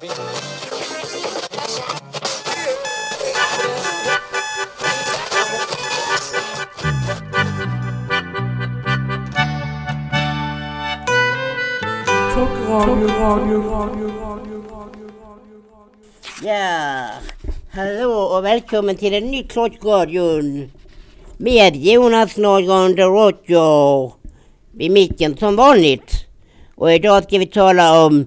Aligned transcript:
Ja, 0.00 0.06
hallå 17.72 18.10
och 18.10 18.44
välkommen 18.44 18.96
till 18.96 19.14
en 19.14 19.26
ny 19.26 19.42
Klockradion 19.42 20.70
med 21.36 21.76
Jonas 21.76 22.36
Nordgren 22.36 22.96
de 22.96 23.02
Roger 23.02 24.12
vid 24.72 24.90
micken 24.90 25.36
som 25.36 25.56
vanligt. 25.56 26.26
Och 26.74 26.92
idag 26.92 27.24
ska 27.24 27.38
vi 27.38 27.46
tala 27.46 28.04
om 28.06 28.26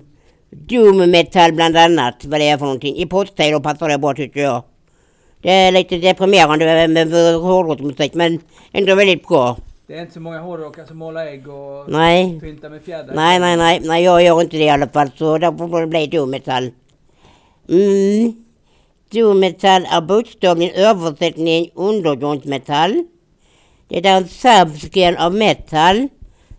doom 0.50 1.12
metal 1.12 1.54
bland 1.54 1.78
annat, 1.78 2.26
vad 2.26 2.40
det 2.40 2.50
är 2.50 2.58
för 2.58 2.66
någonting. 2.66 2.96
I 2.96 3.06
påsktider 3.06 3.60
passar 3.60 3.90
det 3.90 3.98
bra 3.98 4.14
tycker 4.14 4.40
jag. 4.40 4.64
Det 5.42 5.52
är 5.52 5.72
lite 5.72 5.98
deprimerande 5.98 6.88
med 6.88 7.14
hårdrocksmusik 7.42 8.14
men 8.14 8.40
ändå 8.72 8.96
väldigt 8.96 9.28
bra. 9.28 9.58
Det 9.88 9.98
är 9.98 10.02
inte 10.02 10.14
så 10.14 10.20
många 10.20 10.40
hårdrockare 10.40 10.88
som 10.88 10.98
målar 10.98 11.26
ägg 11.26 11.48
och 11.48 11.92
Nej. 11.92 12.40
pyntar 12.40 12.70
med 12.70 12.82
fjädrar. 12.82 13.16
Nej, 13.16 13.40
nej, 13.40 13.58
nej, 13.58 13.82
nej, 13.84 14.04
jag 14.04 14.24
gör 14.24 14.42
inte 14.42 14.58
det 14.58 14.64
i 14.64 14.70
alla 14.70 14.88
fall 14.88 15.10
så 15.18 15.38
därför 15.38 15.68
får 15.68 15.82
det 15.82 15.88
bli 15.88 16.08
doom 16.08 16.30
metal. 16.30 16.72
Mm. 17.70 18.46
Doom 19.10 19.40
metal 19.40 19.86
är 19.92 20.02
bokstavligen 20.02 20.76
översättning 20.76 21.70
undergrundsmetall. 21.76 23.04
Det 23.88 24.06
är 24.06 24.18
en 24.18 24.28
subscale 24.28 25.26
av 25.26 25.36
metal 25.36 26.08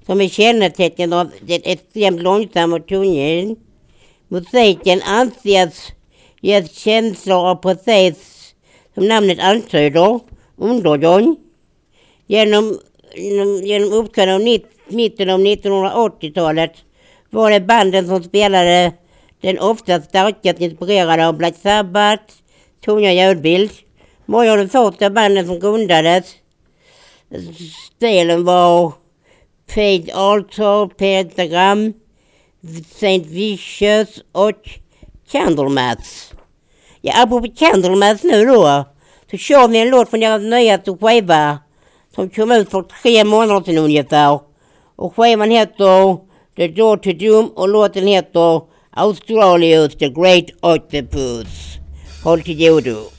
som 0.06 0.20
är 0.20 0.28
kännetecknad 0.28 1.14
av 1.14 1.26
ett 1.48 1.62
extremt 1.64 2.22
långsamt 2.22 2.74
och 2.74 2.88
tungljud. 2.88 3.56
Musiken 4.28 5.02
anses 5.02 5.92
ge 6.40 6.68
känslor 6.68 7.46
av 7.46 7.54
precis 7.54 8.54
som 8.94 9.08
namnet 9.08 9.38
antyder, 9.40 10.20
undergång. 10.56 11.36
Genom, 12.26 12.78
genom, 13.14 13.62
genom 13.62 13.92
uppträdanden 13.92 14.54
av 14.54 14.94
mitten 14.94 15.30
av 15.30 15.40
1980-talet 15.40 16.72
var 17.30 17.50
det 17.50 17.60
banden 17.60 18.06
som 18.06 18.22
spelade 18.22 18.92
den 19.40 19.58
ofta 19.58 20.00
starkast 20.00 20.60
inspirerade 20.60 21.26
av 21.26 21.36
Black 21.36 21.56
Sabbath, 21.56 22.34
tunga 22.84 23.12
ljudbild. 23.12 23.70
Många 24.26 24.52
av 24.52 24.58
de 24.58 24.68
första 24.68 25.10
banden 25.10 25.46
som 25.46 25.60
grundades, 25.60 26.34
stilen 27.96 28.44
var 28.44 28.92
Pete 29.74 30.14
Altar, 30.14 30.86
Pentagram, 30.86 31.92
Saint 32.94 33.26
Vicious 33.26 34.22
och 34.32 34.68
Candlemass. 35.30 36.32
Ja, 37.00 37.12
apropå 37.22 37.48
Candlemass 37.56 38.22
nu 38.22 38.44
då, 38.44 38.84
så 39.30 39.36
kör 39.36 39.68
vi 39.68 39.78
en 39.78 39.90
låt 39.90 40.10
från 40.10 40.20
deras 40.20 40.42
nyaste 40.42 40.96
skiva 41.00 41.58
som 42.14 42.30
kom 42.30 42.52
ut 42.52 42.70
för 42.70 42.82
tre 42.82 43.24
månader 43.24 43.64
sedan 43.64 43.78
ungefär. 43.78 44.40
Och 44.96 45.16
skivan 45.16 45.50
heter 45.50 46.16
The 46.56 46.68
Door 46.68 46.96
to 46.96 47.12
Doom 47.12 47.48
och 47.48 47.68
låten 47.68 48.06
heter 48.06 48.62
Australius 48.90 49.96
The 49.96 50.08
Great 50.08 50.50
Octopus. 50.60 51.78
Håll 52.24 52.42
till 52.42 52.58
godo. 52.58 53.17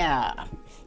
Ja. 0.00 0.24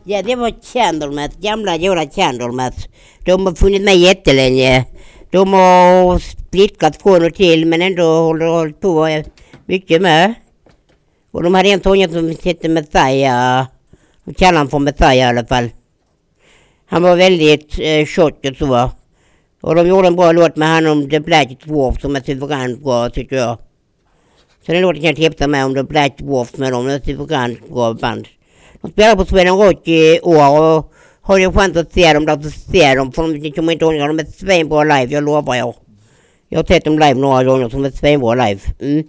ja, 0.04 0.21
det 0.21 0.36
var 0.36 0.54
Candlemass, 0.74 1.36
gamla 1.42 1.77
goda 1.77 2.06
Candlemass. 2.06 2.88
De 3.25 3.45
har 3.45 3.56
funnits 3.56 3.86
med 3.86 3.98
jättelänge. 3.98 4.86
De 5.31 5.54
har 5.54 6.19
splittrat 6.19 7.01
från 7.01 7.25
och 7.25 7.33
till 7.33 7.65
men 7.65 7.81
ändå 7.81 8.04
håller 8.04 8.46
hållit 8.46 8.82
på 8.82 9.24
mycket 9.65 10.01
med. 10.01 10.34
Och 11.32 11.43
de 11.43 11.53
hade 11.53 11.70
en 11.70 11.84
sångare 11.84 12.12
som 12.12 12.36
hette 12.43 12.70
Messiah. 12.70 13.65
De 14.24 14.34
kallade 14.34 14.58
honom 14.58 14.70
för 14.70 14.79
Messiah 14.79 15.17
i 15.17 15.22
alla 15.22 15.46
fall. 15.46 15.70
Han 16.86 17.03
var 17.03 17.15
väldigt 17.15 17.79
eh, 17.79 18.05
tjock 18.05 18.46
och 18.46 18.58
så. 18.58 18.91
Och 19.62 19.75
de 19.75 19.88
gjorde 19.88 20.08
en 20.08 20.15
bra 20.15 20.32
låt 20.32 20.55
med 20.55 20.67
han 20.67 20.88
om 20.88 21.10
The 21.10 21.20
Black 21.20 21.50
Dwarf 21.65 22.01
som 22.01 22.15
är 22.15 22.22
suveränt 22.22 22.84
bra 22.84 23.10
tycker 23.10 23.36
jag. 23.36 23.58
Så 24.65 24.72
den 24.72 24.82
låten 24.82 25.01
kan 25.01 25.08
jag 25.08 25.15
tipsa 25.15 25.48
med 25.48 25.65
om 25.65 25.75
The 25.75 25.84
Black 25.84 26.17
Dwarf 26.17 26.58
med 26.58 26.72
dem. 26.72 26.86
Det 26.86 26.93
är 26.93 26.98
ett 26.98 27.05
suveränt 27.05 27.70
bra 27.70 27.93
band. 27.93 28.27
De 28.84 28.92
spelar 28.92 29.16
på 29.16 29.25
Sweden 29.25 29.58
Rock 29.58 29.88
i 29.88 30.20
år 30.24 30.60
och 30.62 30.94
har 31.22 31.40
du 31.40 31.52
chans 31.52 31.78
att 31.78 31.94
se 31.94 32.13
dem 32.13 32.25
där 32.25 32.42
så 32.42 32.50
se 32.50 32.96
dem. 32.96 33.12
För 33.12 33.34
de 33.34 33.52
kommer 33.52 33.74
inte 33.74 33.86
ihåg, 33.86 33.94
de 33.94 34.20
är 34.20 34.25
svinbra 34.25 34.84
live, 34.84 35.13
jag 35.13 35.24
lovar 35.24 35.56
er. 35.56 35.74
Jag 36.50 36.60
har 36.60 36.66
sett 36.66 36.86
dem 36.86 37.00
live 37.00 37.13
några 37.13 37.44
gånger 37.44 37.70
som 37.70 37.86
är 37.86 37.92
svinbra 37.92 38.36
live. 38.36 38.62
Mm. 38.80 39.04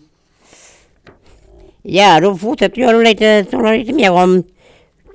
Ja, 1.83 2.21
då 2.21 2.37
fortsätter 2.37 2.81
jag 2.81 3.04
lite, 3.04 3.47
lite 3.78 3.93
mer 3.93 4.12
om 4.12 4.43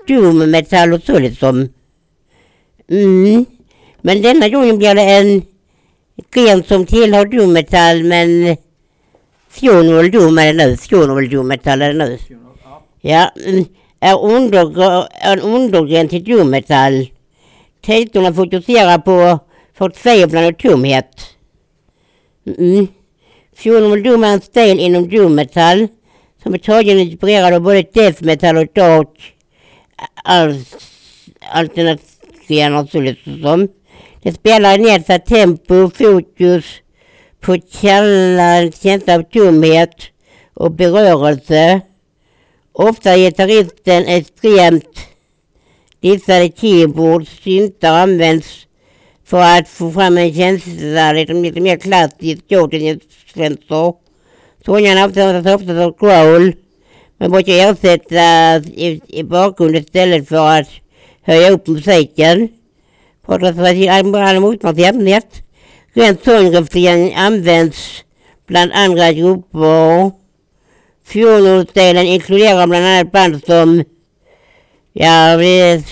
doom 0.08 0.51
metal 0.51 0.94
och 0.94 1.01
så 1.01 1.20
liksom. 1.20 1.70
Mm. 2.89 3.46
Men 4.01 4.22
denna 4.22 4.50
gången 4.50 4.78
blir 4.78 4.96
det 4.96 5.01
en 5.01 5.42
gren 6.32 6.63
som 6.63 6.86
tillhör 6.86 7.25
doom 7.25 7.54
metal 7.54 8.04
men 8.04 8.58
Funeral 9.50 10.12
doom 10.12 10.38
är 10.38 10.54
det 10.54 10.66
nu. 10.66 10.78
Funeral 10.78 11.30
doom 11.30 11.48
metal 11.48 11.82
är 11.82 11.94
det 11.94 12.06
nu. 12.06 12.18
Ja. 12.63 12.84
Ja, 13.01 13.32
mm, 13.46 13.66
är 14.00 14.15
undergr- 14.15 15.08
en 15.12 15.39
undergren 15.39 16.08
till 16.08 16.24
doom 16.24 16.50
metal. 16.50 17.08
Titeln 17.82 18.34
fokuserar 18.34 18.98
på 18.98 19.39
förtvivlan 19.77 20.46
och 20.46 20.58
tomhet. 20.58 21.36
Mm. 22.58 22.88
Funeral 23.56 24.03
doom 24.03 24.24
är 24.24 24.34
en 24.34 24.41
stil 24.41 24.79
inom 24.79 25.10
doom 25.10 25.46
som 26.44 26.53
är 26.53 26.58
tagen 26.58 27.00
inspirerad 27.00 27.53
av 27.53 27.62
både 27.62 27.82
death 27.94 28.24
metal 28.24 28.58
och 28.58 28.68
dark 28.74 29.36
alternativscener 31.51 32.88
så 32.91 33.00
liksom. 33.01 33.68
Det 34.22 34.34
spelar 34.34 34.79
i 34.79 34.82
nedsatt 34.82 35.25
tempo, 35.25 35.89
fokus 35.89 36.65
på 37.39 37.58
källan, 37.70 38.72
känsla 38.72 39.15
av 39.15 39.24
tomhet 39.24 39.96
och 40.53 40.72
berörelse. 40.72 41.82
Ofta 42.79 43.17
gitarristen 43.17 44.07
extremt 44.07 45.00
dissade 46.01 46.50
keyboard, 46.55 47.27
syntar 47.27 47.93
används 47.93 48.67
för 49.25 49.41
att 49.41 49.67
få 49.69 49.91
fram 49.91 50.17
en 50.17 50.33
känsla, 50.33 51.12
liksom 51.12 51.43
lite 51.43 51.62
mer 51.62 51.77
klassiskt 51.77 52.51
Jordan-instrumenter. 52.51 53.93
Sångarna 54.65 55.01
används 55.01 55.45
ofta 55.48 55.67
som 55.67 55.93
growl, 56.00 56.53
men 57.17 57.31
brukar 57.31 57.53
ersättas 57.53 58.65
i, 58.67 59.01
i 59.07 59.24
bakgrunden 59.24 59.83
istället 59.83 60.27
för 60.27 60.59
att 60.59 60.69
höja 61.21 61.51
upp 61.51 61.67
musiken. 61.67 62.50
För 63.25 63.33
att 63.33 63.57
alla 63.57 64.39
motstånd. 64.39 64.79
Rent 65.93 66.24
sångrefrängen 66.24 67.17
används 67.17 68.03
bland 68.48 68.71
andra 68.74 69.12
grupper. 69.12 70.19
Fjolårsdelen 71.10 72.06
inkluderar 72.06 72.68
bland 72.68 72.86
annat 72.86 73.12
band 73.12 73.46
som, 73.46 73.84
ja 74.94 75.36
vi 75.39 75.84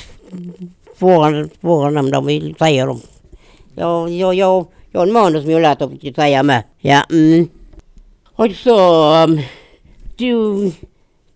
får 0.96 1.50
svåra, 1.62 1.90
namn, 1.90 2.12
de 2.12 2.26
vill 2.26 2.56
säga 2.60 2.86
dem. 2.86 3.02
Jag, 3.76 4.10
jag, 4.10 4.34
jag, 4.34 4.68
jag 4.92 5.00
har 5.00 5.08
en 5.08 5.14
manus 5.14 5.44
som 5.44 5.52
jag 5.52 5.62
lärt 5.62 5.82
att 5.82 6.16
säga 6.16 6.44
med. 6.44 6.64
Ja, 6.80 7.04
mm. 7.10 7.50
Och 8.36 8.52
så, 8.52 9.04
um, 9.24 9.42
doom, 10.18 10.74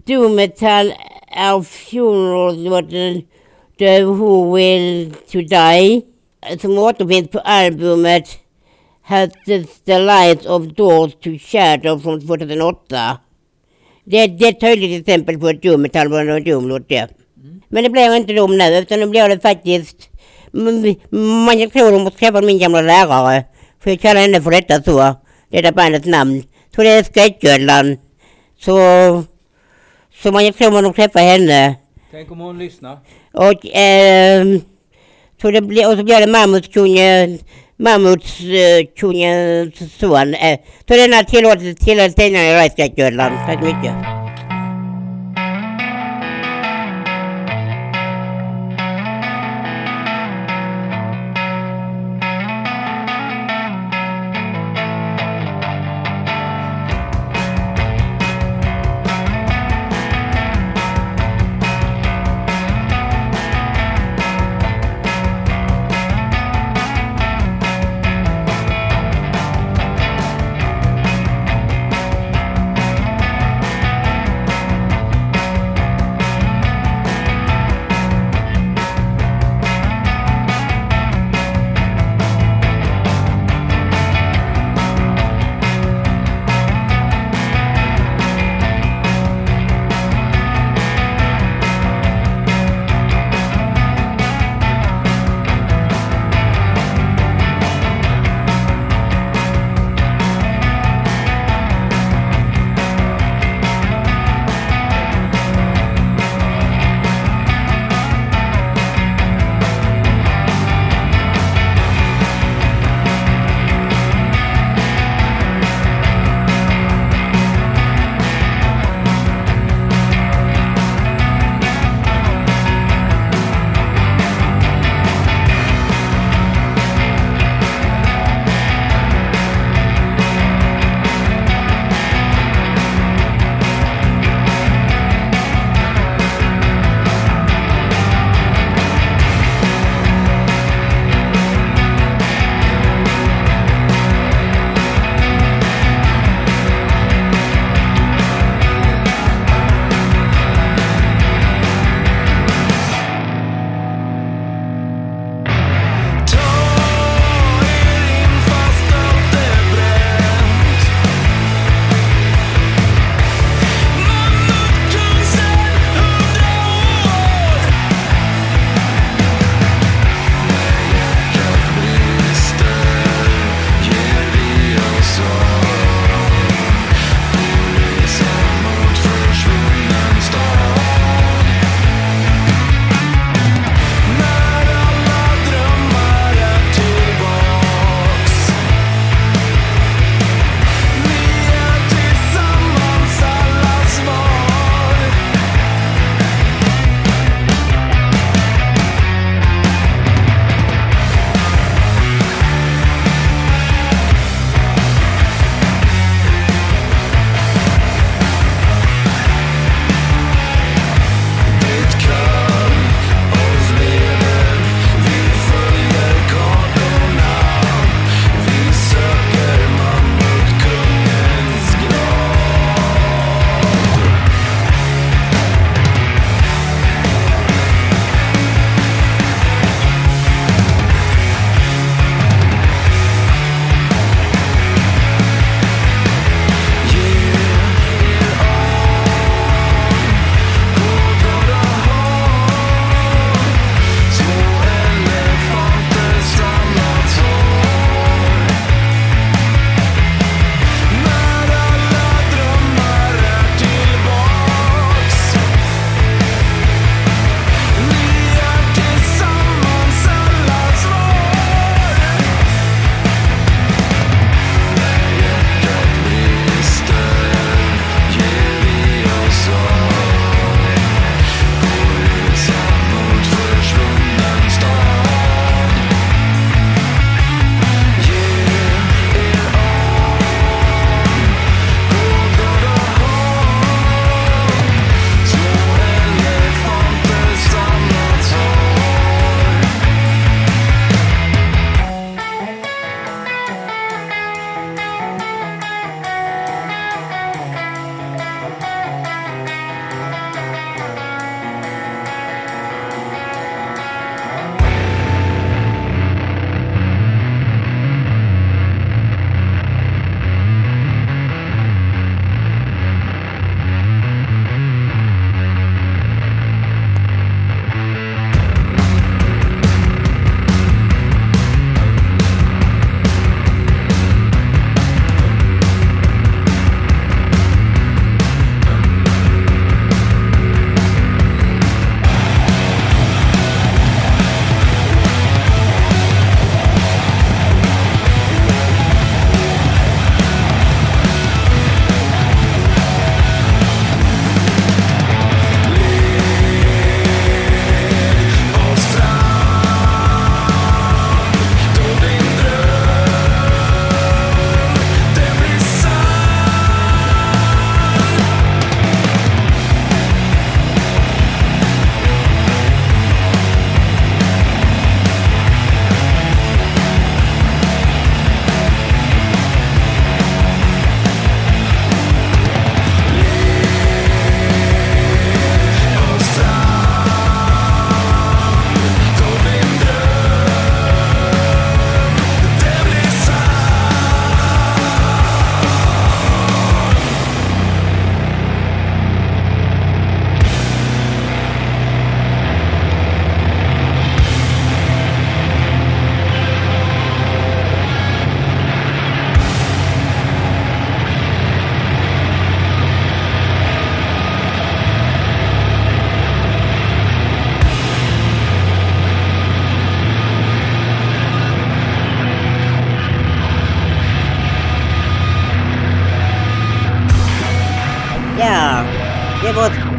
doom 0.06 0.36
Metall 0.36 0.94
är 1.28 1.62
fjolårslåten 1.62 3.22
The 3.78 4.04
Who 4.04 4.56
Will 4.56 5.14
To 5.32 5.42
Die 5.42 6.02
som 6.62 6.78
återfinns 6.78 7.30
på 7.30 7.40
albumet 7.40 8.30
Has 9.02 9.30
the 9.86 10.00
Light 10.00 10.46
of 10.46 10.64
Doors 10.64 11.14
to 11.14 11.30
Shadow 11.40 12.00
från 12.00 12.28
2008. 12.28 13.18
Det, 14.04 14.28
det 14.28 14.46
är 14.46 14.50
ett 14.50 14.60
tydligt 14.60 15.02
exempel 15.08 15.40
på 15.40 15.50
ett 15.50 15.62
doom 15.62 15.82
metal 15.82 16.14
och 16.14 16.20
en 16.20 16.44
doom-låt 16.44 16.90
det. 16.90 17.08
Men 17.70 17.84
det 17.84 17.90
blir 17.90 18.16
inte 18.16 18.34
dom 18.34 18.58
nu 18.58 18.78
utan 18.78 19.00
det 19.00 19.08
blir 19.08 19.30
det 19.30 19.40
faktiskt 19.40 20.12
man 20.52 21.60
jag 21.60 21.74
tror 21.74 21.92
de 21.92 22.04
måste 22.04 22.20
träffa 22.20 22.42
min 22.42 22.60
gamla 22.60 22.82
lärare. 22.82 23.44
För 23.80 23.90
jag 23.90 24.00
kallar 24.00 24.22
henne 24.22 24.42
för 24.42 24.52
detta 24.52 24.84
så. 24.84 25.16
Detta 25.50 25.72
bandets 25.72 26.06
namn. 26.06 26.44
Så 26.76 26.84
det 26.84 26.90
är 26.90 27.04
Skräckgödlan. 27.04 27.98
Så, 28.60 28.76
så 30.22 30.32
man 30.32 30.46
jag 30.46 30.56
tror 30.56 30.72
man 30.72 30.84
de 30.84 30.94
träffar 30.94 31.20
henne. 31.20 31.76
Tänk 32.12 32.32
om 32.32 32.40
hon 32.40 32.60
lyssnar. 32.60 32.98
Och, 33.34 33.66
ehm, 33.74 34.62
så 35.42 35.52
det 35.52 35.62
blir, 35.62 35.92
och 35.92 35.98
så 35.98 36.04
blir 36.04 36.20
det 36.20 36.28
mammutkungen, 36.28 37.40
mammutskungens 37.82 39.74
son. 40.00 40.34
Eh, 40.34 40.60
så 40.88 40.94
denna 40.94 41.24
tillåtelse 41.24 41.86
tillhör 41.86 42.10
tidningen 42.10 42.48
i 42.48 42.54
Rajskräckgödlan. 42.54 43.32
Tack 43.48 43.60
så 43.60 43.66
mycket. 43.66 44.21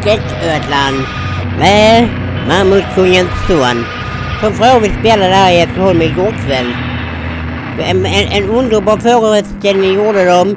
Det 0.04 0.20
med 1.58 2.08
Mammutkungens 2.48 3.30
son. 3.46 3.84
Som 4.40 4.52
för 4.52 4.64
övrigt 4.64 4.98
spelade 5.00 5.34
här 5.34 5.52
i 5.52 5.56
Hässleholm 5.56 6.02
igår 6.02 6.34
kväll. 6.46 6.66
En, 7.90 8.06
en, 8.06 8.28
en 8.32 8.50
underbar 8.50 8.96
föreställning 8.96 9.94
gjorde 9.94 10.24
de. 10.24 10.56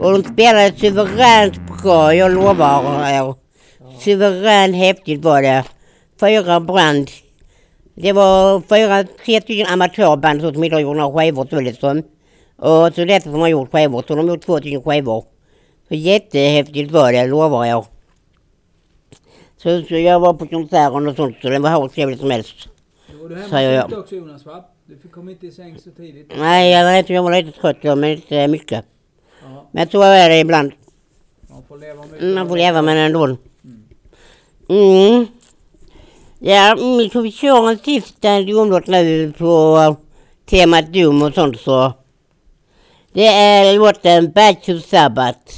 Och 0.00 0.12
de 0.12 0.24
spelade 0.24 0.72
suveränt 0.76 1.82
bra, 1.82 2.14
jag 2.14 2.32
lovar 2.32 3.08
er. 3.10 3.34
Suveränt 4.00 4.76
häftigt 4.76 5.24
var 5.24 5.42
det. 5.42 5.64
Fyra 6.20 6.60
brand. 6.60 7.10
Det 7.94 8.12
var 8.12 8.62
fyra, 8.68 9.04
tre 9.24 9.40
stycken 9.40 9.66
amatörband 9.66 10.40
som 10.40 10.64
inte 10.64 10.76
har 10.76 10.80
gjort 10.80 10.96
några 10.96 11.20
skivor 11.20 11.44
Tullesson. 11.44 12.02
Och 12.58 12.94
så 12.94 13.04
detta 13.04 13.30
som 13.30 13.40
har 13.40 13.48
gjort 13.48 13.72
skivor, 13.72 14.04
så 14.08 14.14
de 14.14 14.28
har 14.28 14.34
gjort 14.34 14.46
två 14.46 14.58
stycken 14.58 14.82
skivor. 14.82 15.24
Så 15.88 15.94
jättehäftigt 15.94 16.90
var 16.90 17.12
det, 17.12 17.26
lovar 17.26 17.64
jag. 17.64 17.86
Så, 19.62 19.82
så 19.88 19.94
jag 19.94 20.20
var 20.20 20.34
på 20.34 20.46
konserten 20.46 21.08
och 21.08 21.16
sånt 21.16 21.36
så 21.42 21.48
det 21.48 21.58
var 21.58 21.80
hur 21.80 21.88
trevligt 21.88 22.20
som 22.20 22.30
helst. 22.30 22.68
Då 23.12 23.22
var 23.22 23.28
du 23.28 23.34
hemma 23.36 23.48
Säger 23.48 23.72
jag. 23.72 23.92
också 23.98 24.14
Jonas 24.16 24.46
va? 24.46 24.64
Du 24.86 25.08
kom 25.08 25.28
inte 25.28 25.46
i 25.46 25.50
säng 25.50 25.78
så 25.78 25.90
tidigt. 25.90 26.32
Nej, 26.38 26.70
jag 26.72 26.84
vet 26.92 27.10
jag 27.10 27.22
var 27.22 27.42
lite 27.42 27.60
trött 27.60 27.76
då, 27.82 27.96
men 27.96 28.10
inte 28.10 28.48
mycket. 28.48 28.84
Ja, 29.42 29.68
Men 29.72 29.88
så 29.88 30.02
är 30.02 30.28
det 30.28 30.38
ibland. 30.38 30.72
man 31.50 31.62
får 31.68 31.78
leva 31.78 32.02
med 32.06 32.22
Mm, 32.22 32.34
Man 32.34 32.48
får 32.48 32.56
leva 32.56 32.82
med 32.82 32.96
det 32.96 33.02
ändå. 33.02 33.24
Mm. 34.68 35.26
Ja, 36.38 36.72
mm, 36.78 37.10
så 37.10 37.20
vi 37.20 37.32
kör 37.32 37.70
en 37.70 37.78
sista 37.78 38.40
domlåt 38.42 38.86
nu 38.86 39.32
på 39.38 39.96
temat 40.50 40.92
dom 40.92 41.22
och 41.22 41.34
sånt 41.34 41.60
så. 41.60 41.92
Det 43.12 43.26
är 43.26 43.78
låten 43.78 44.32
Bad 44.32 44.62
to 44.62 44.78
Sabbath. 44.78 45.52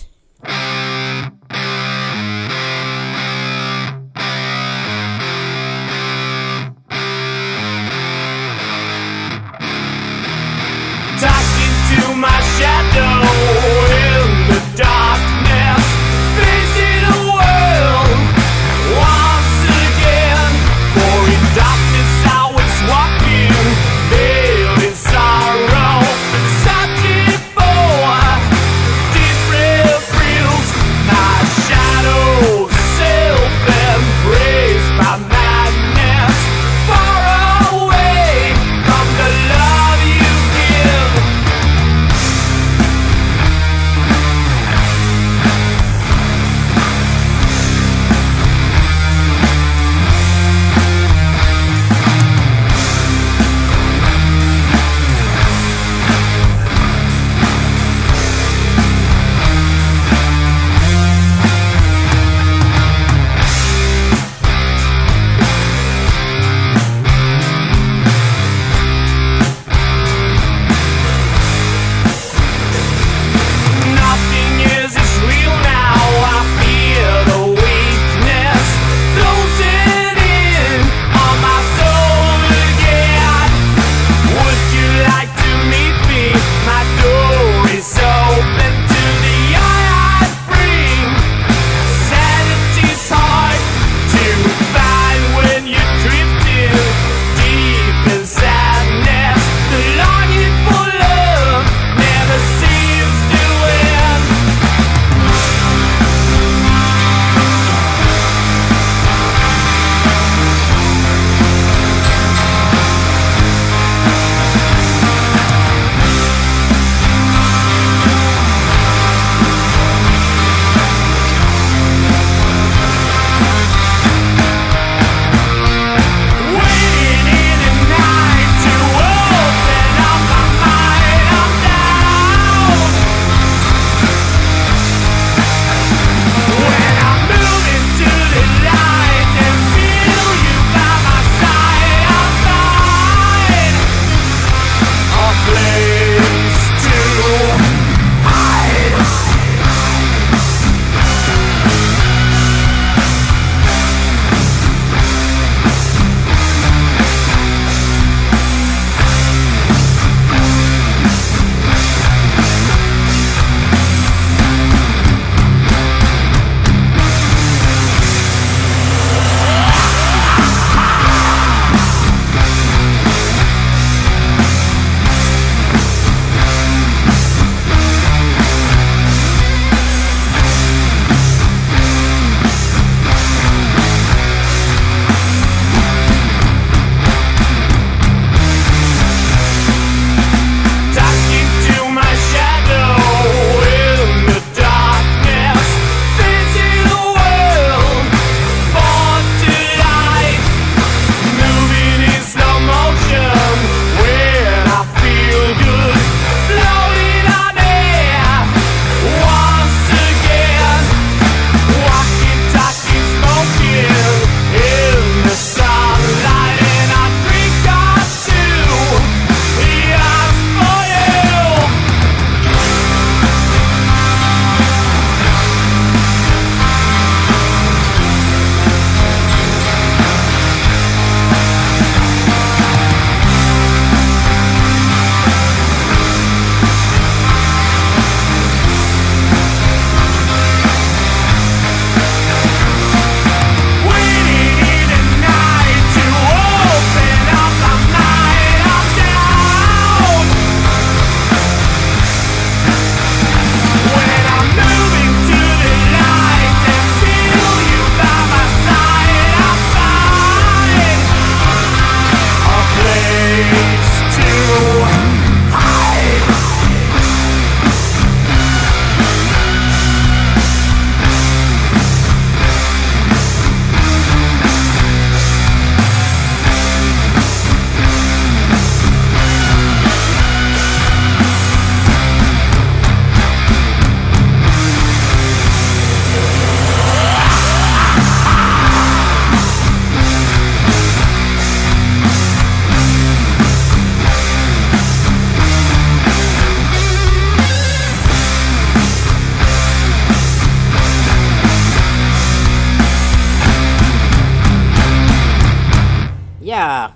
Ja, 306.62 306.90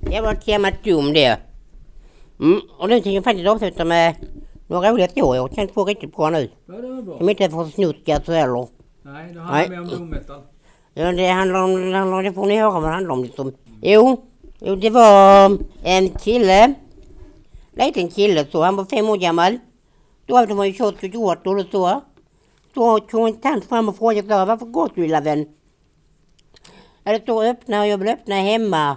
det 0.00 0.20
var 0.20 0.34
temat 0.34 0.74
Doom 0.84 1.12
det. 1.12 1.38
Mm, 2.40 2.60
och 2.78 2.88
nu 2.88 2.94
tänkte 2.94 3.10
jag 3.10 3.24
faktiskt 3.24 3.48
avsluta 3.48 3.84
med 3.84 4.14
några 4.66 4.90
roliga 4.90 5.06
historier. 5.06 5.42
Jag 5.42 5.52
kan 5.52 5.68
få 5.68 5.84
riktigt 5.84 6.16
bra 6.16 6.30
nu. 6.30 6.50
Ja, 6.66 6.74
det 6.74 6.88
var 6.88 7.02
bra. 7.02 7.18
Som 7.18 7.28
inte 7.28 7.44
är 7.44 7.48
för 7.48 7.64
snutkat 7.64 8.26
heller. 8.26 8.66
Nej, 9.02 9.32
det 9.34 9.40
handlar 9.40 9.68
mer 9.68 9.80
om 9.80 9.88
doom 9.88 10.08
metal. 10.08 10.40
Ja, 10.94 11.12
det 11.12 11.26
handlar 11.28 11.62
om, 11.62 11.90
det 11.90 11.96
handlar- 11.98 12.22
det 12.22 12.32
får 12.32 12.46
ni 12.46 12.56
höra 12.60 12.70
vad 12.70 12.82
det 12.82 12.88
handlar 12.94 13.12
om 13.14 13.22
liksom. 13.24 13.52
Jo, 13.82 14.24
jo 14.60 14.74
det 14.76 14.90
var 14.90 15.58
en 15.84 16.08
kille. 16.08 16.74
Liten 17.72 18.08
kille 18.08 18.46
så, 18.52 18.62
han 18.62 18.76
var 18.76 18.84
fem 18.84 19.08
år 19.08 19.16
gammal. 19.16 19.58
Då 20.26 20.36
hade 20.36 20.54
man 20.54 20.66
ju 20.66 20.72
kört 20.72 21.00
till 21.00 21.10
dator 21.10 21.58
och 21.58 21.66
så. 21.72 22.00
Då 22.74 22.98
tog 22.98 23.28
en 23.28 23.40
tant 23.40 23.64
fram 23.64 23.88
och 23.88 23.96
frågade 23.96 24.28
så, 24.28 24.44
varför 24.44 24.66
går 24.66 24.90
du 24.94 25.02
lilla 25.02 25.20
vän? 25.20 25.46
Ja, 27.04 27.12
det 27.12 27.22
står 27.22 27.44
öppna 27.44 27.80
och 27.80 27.86
jag 27.86 27.98
vill 27.98 28.08
öppna 28.08 28.34
hemma. 28.34 28.96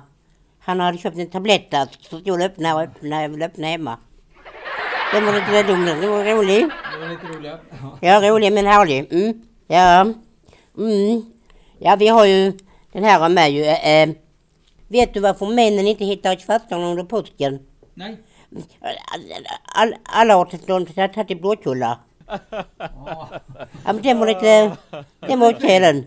Han 0.66 0.80
hade 0.80 0.98
köpt 0.98 1.18
en 1.18 1.30
tablettask 1.30 2.00
så 2.10 2.20
stod 2.20 2.42
öppna 2.42 2.76
och 2.76 2.82
öppna, 2.82 3.22
jag 3.22 3.30
vill 3.30 3.44
öppna 3.44 3.68
hemma. 3.68 3.98
Den 5.14 5.26
var 5.26 5.34
lite 5.34 5.64
dum 5.64 5.86
den, 5.86 6.02
den 6.02 6.12
var 6.12 6.24
rolig. 6.26 6.62
Det 6.94 7.00
var 7.00 7.10
lite 7.10 7.28
roligare. 7.28 7.60
Ja. 8.02 8.30
Rolig 8.30 8.54
men 8.54 8.66
härlig. 8.66 9.14
Mm. 9.14 9.42
Ja. 9.68 10.02
Mm. 10.78 11.26
Ja, 11.80 11.96
vi 11.96 12.08
har 12.08 12.26
ju 12.26 12.54
den 12.92 13.04
här 13.04 13.30
med 13.30 13.52
ju. 13.52 13.64
Eh, 13.64 14.10
vet 14.88 15.14
du 15.14 15.20
varför 15.20 15.46
männen 15.46 15.88
inte 15.88 16.06
hittar 16.06 16.36
kvartarna 16.36 16.86
under 16.88 17.04
påsken? 17.04 17.60
Nej. 17.94 18.18
All, 19.66 19.96
alla 20.04 20.36
har 20.36 20.46
tagit 21.08 21.42
blåkullar. 21.42 21.98
Ja. 22.78 23.30
Ja, 23.86 23.94
men 23.94 24.02
den 24.02 24.20
var 24.20 24.28
lite... 24.28 24.78
Den 25.20 25.40
var 25.40 25.54
okej 25.54 25.80
den. 25.80 26.06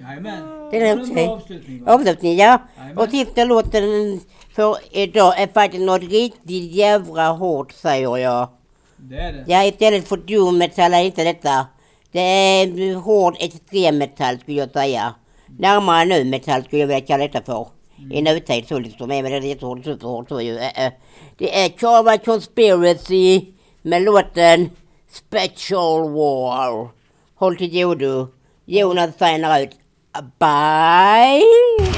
Jajamän. 0.00 0.49
Är 0.72 0.80
Det 0.80 1.02
okej. 1.02 1.14
bra 1.26 1.34
avslutning 1.36 1.84
va? 1.84 1.92
Avslutning, 1.94 2.36
ja. 2.36 2.58
Jajamän. 2.78 2.98
Och 2.98 3.10
sista 3.10 3.44
låten 3.44 4.20
för 4.54 4.76
idag 4.90 5.40
är 5.40 5.46
faktiskt 5.46 5.82
något 5.84 6.02
riktigt 6.02 6.72
jävla 6.72 7.28
hårt 7.28 7.72
säger 7.72 8.16
jag. 8.16 8.48
Det 8.96 9.16
är 9.16 9.32
det. 9.32 9.44
Ja, 9.46 9.64
istället 9.64 10.08
för 10.08 10.16
doom 10.16 10.58
metal 10.58 10.94
är 10.94 11.02
inte 11.02 11.24
detta. 11.24 11.66
Det 12.12 12.20
är 12.20 12.94
hård 12.94 13.36
extremmetall 13.38 14.38
skulle 14.38 14.56
jag 14.58 14.70
säga. 14.72 15.14
Närmare 15.58 16.04
nu 16.04 16.24
metall 16.24 16.64
skulle 16.64 16.80
jag 16.80 16.86
vilja 16.86 17.00
kalla 17.06 17.28
detta 17.28 17.42
för. 17.42 17.66
I 18.12 18.22
nutid 18.22 18.68
så 18.68 18.78
liksom, 18.78 19.04
om 19.04 19.08
det 19.08 19.16
är 19.16 19.40
jättehårt, 19.40 19.84
superhårt 19.84 20.28
så 20.28 20.40
ju. 20.40 20.58
Eh, 20.58 20.86
eh. 20.86 20.92
Det 21.38 21.64
är 21.64 21.68
Carva 21.68 22.18
Conspiracy 22.18 23.42
med 23.82 24.02
låten 24.02 24.70
Special 25.10 26.10
War. 26.10 26.88
Håll 27.34 27.56
till 27.56 27.72
godo. 27.82 28.28
Jonas 28.64 29.10
signar 29.18 29.60
ut. 29.62 29.70
Bye! 30.12 31.89